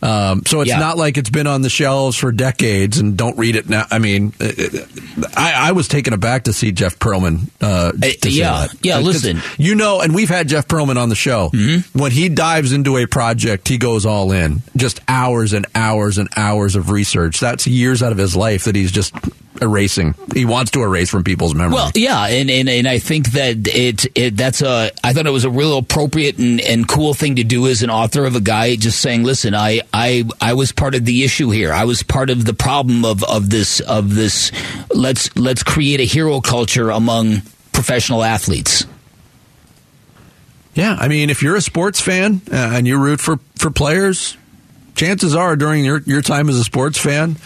[0.05, 0.77] Um, so it's yeah.
[0.77, 3.85] not like it's been on the shelves for decades and don't read it now.
[3.89, 7.49] I mean, uh, uh, I, I was taken aback to see Jeff Pearlman.
[7.59, 8.99] Uh, to yeah, yeah.
[8.99, 11.49] Listen, you know, and we've had Jeff Pearlman on the show.
[11.49, 11.97] Mm-hmm.
[11.97, 14.61] When he dives into a project, he goes all in.
[14.75, 17.39] Just hours and hours and hours of research.
[17.39, 19.15] That's years out of his life that he's just
[19.61, 20.15] erasing.
[20.33, 21.75] He wants to erase from people's memory.
[21.75, 25.31] Well, yeah, and, and, and I think that it, it that's a I thought it
[25.31, 28.41] was a real appropriate and, and cool thing to do as an author of a
[28.41, 31.71] guy just saying, listen, I I I was part of the issue here.
[31.71, 34.51] I was part of the problem of of this of this.
[34.93, 37.41] Let's let's create a hero culture among
[37.71, 38.85] professional athletes.
[40.73, 44.37] Yeah, I mean, if you're a sports fan uh, and you root for for players,
[44.95, 47.37] chances are during your your time as a sports fan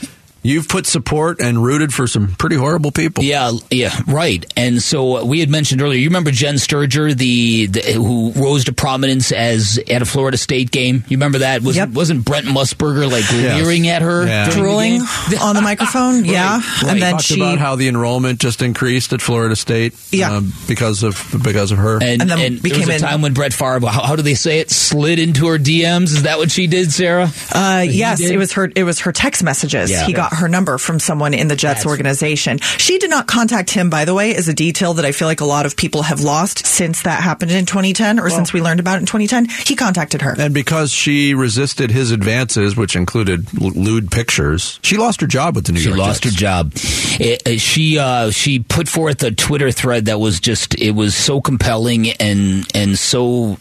[0.42, 3.24] You've put support and rooted for some pretty horrible people.
[3.24, 4.46] Yeah, yeah, right.
[4.56, 6.00] And so uh, we had mentioned earlier.
[6.00, 10.72] You remember Jenn Sterger, the, the, who rose to prominence as at a Florida State
[10.72, 11.04] game.
[11.10, 11.62] You remember that?
[11.62, 11.90] Was yep.
[11.90, 13.62] wasn't Brent Musburger like yes.
[13.62, 14.50] leering at her, yeah.
[14.50, 15.00] drooling
[15.30, 16.22] the on the microphone?
[16.22, 16.32] right.
[16.32, 16.84] Yeah, right.
[16.88, 19.94] and then Talked she about how the enrollment just increased at Florida State.
[20.12, 21.96] Yeah, um, because of because of her.
[22.02, 24.22] And, and then and became there was a time when Brett Favre, how, how, do
[24.22, 24.70] they say it?
[24.72, 26.04] Slid into her DMs.
[26.04, 27.30] Is that what she did, Sarah?
[27.54, 28.72] Uh, yes, it was her.
[28.74, 29.92] It was her text messages.
[29.92, 30.06] Yeah.
[30.06, 32.60] He got got her number from someone in the Jets That's- organization.
[32.78, 35.42] She did not contact him, by the way, is a detail that I feel like
[35.42, 38.80] a lot of people have lost since that happened in 2010 or since we learned
[38.80, 39.48] about it in 2010.
[39.66, 40.36] He contacted her.
[40.38, 45.66] And because she resisted his advances, which included lewd pictures, she lost her job with
[45.66, 46.36] the New She York She lost Jets.
[46.36, 46.72] her job.
[46.76, 51.16] It- uh, she uh, she put forth a Twitter thread that was just it was
[51.16, 53.58] so compelling and and so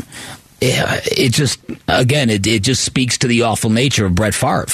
[0.61, 4.66] yeah, it just again it, it just speaks to the awful nature of Brett Favre.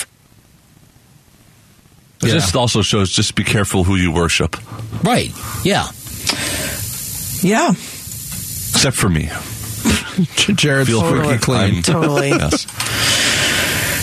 [2.25, 4.57] It just also shows just be careful who you worship.
[5.03, 5.31] Right?
[5.65, 5.87] Yeah.
[7.43, 9.25] Yeah, Except for me.
[10.55, 11.21] Jared's Feel free.
[11.21, 11.75] squeaky clean.
[11.75, 12.29] I'm- totally.
[12.35, 12.67] Yes.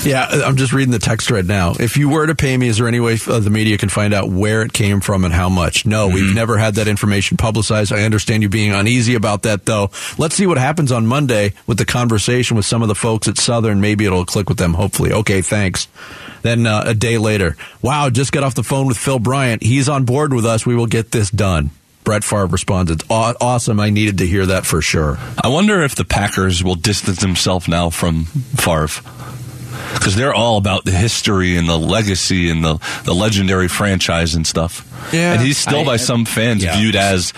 [0.04, 1.74] Yeah, I'm just reading the text thread now.
[1.80, 4.16] If you were to pay me, is there any way uh, the media can find
[4.16, 5.86] out where it came from and how much?
[5.86, 7.94] No, we've never had that information publicized.
[7.94, 9.92] I understand you being uneasy about that, though.
[10.18, 13.38] Let's see what happens on Monday with the conversation with some of the folks at
[13.38, 13.80] Southern.
[13.80, 15.14] Maybe it'll click with them, hopefully.
[15.14, 15.88] Okay, thanks.
[16.42, 19.62] Then uh, a day later, wow, just got off the phone with Phil Bryant.
[19.62, 20.66] He's on board with us.
[20.66, 21.70] We will get this done.
[22.04, 23.80] Brett Favre responded, "Aw- awesome.
[23.80, 25.20] I needed to hear that for sure.
[25.44, 28.88] I wonder if the Packers will distance themselves now from Favre.
[29.94, 34.46] Because they're all about the history and the legacy and the, the legendary franchise and
[34.48, 34.88] stuff.
[35.14, 35.34] Yeah.
[35.34, 36.78] and he's still I- by some fans yeah.
[36.78, 37.32] viewed as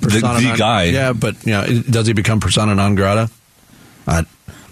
[0.00, 0.82] the, Persona the non- guy.
[0.84, 3.30] Yeah, but you know, does he become persona non grata?
[4.06, 4.24] I,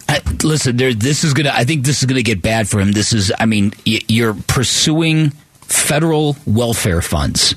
[0.08, 0.94] I, listen, there.
[0.94, 1.50] This is gonna.
[1.52, 2.92] I think this is gonna get bad for him.
[2.92, 3.32] This is.
[3.38, 5.30] I mean, y- you're pursuing
[5.62, 7.56] federal welfare funds.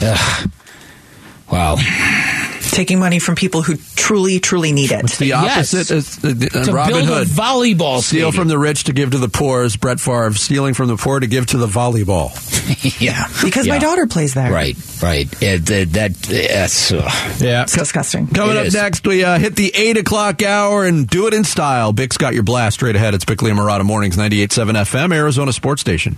[0.00, 0.50] Ugh.
[1.52, 1.76] Wow.
[2.70, 5.06] Taking money from people who truly, truly need it.
[5.12, 5.72] the Yes.
[5.74, 6.28] opposite is uh,
[6.60, 7.26] uh, To Robin build Hood.
[7.26, 8.32] a volleyball Steal stadium.
[8.32, 10.32] from the rich to give to the poor is Brett Favre.
[10.34, 12.30] Stealing from the poor to give to the volleyball.
[13.00, 13.28] yeah.
[13.42, 14.52] Because my daughter plays there.
[14.52, 14.76] Right.
[15.02, 15.26] Right.
[15.36, 15.88] Uh, that.
[15.92, 16.92] that that's.
[16.92, 17.10] Uh,
[17.40, 17.62] Yeah.
[17.62, 18.26] It's disgusting.
[18.28, 18.74] Coming It up is.
[18.74, 21.92] next, we uh, hit the 8 o'clock hour and do it in style.
[21.92, 23.14] Bick's got your blast straight ahead.
[23.14, 26.16] It's Bickley and Marotta Mornings, 98.7 FM, Arizona Sports Station.